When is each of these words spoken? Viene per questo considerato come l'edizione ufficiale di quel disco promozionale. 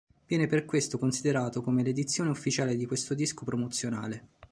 Viene 0.25 0.47
per 0.47 0.65
questo 0.65 0.97
considerato 0.97 1.61
come 1.61 1.83
l'edizione 1.83 2.31
ufficiale 2.31 2.75
di 2.75 2.87
quel 2.87 2.97
disco 3.13 3.45
promozionale. 3.45 4.29